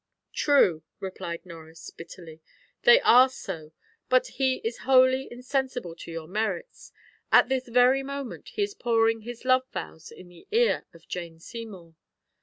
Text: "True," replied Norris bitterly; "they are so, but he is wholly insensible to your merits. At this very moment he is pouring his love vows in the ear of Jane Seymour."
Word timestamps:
"True," 0.33 0.81
replied 0.99 1.45
Norris 1.45 1.91
bitterly; 1.91 2.41
"they 2.85 2.99
are 3.01 3.29
so, 3.29 3.71
but 4.09 4.25
he 4.25 4.55
is 4.63 4.79
wholly 4.79 5.31
insensible 5.31 5.93
to 5.97 6.11
your 6.11 6.27
merits. 6.27 6.91
At 7.31 7.49
this 7.49 7.67
very 7.67 8.01
moment 8.01 8.47
he 8.49 8.63
is 8.63 8.73
pouring 8.73 9.21
his 9.21 9.45
love 9.45 9.69
vows 9.71 10.09
in 10.09 10.27
the 10.29 10.47
ear 10.51 10.87
of 10.91 11.07
Jane 11.07 11.39
Seymour." 11.39 11.93